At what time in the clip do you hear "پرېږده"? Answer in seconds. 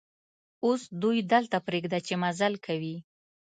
1.67-1.99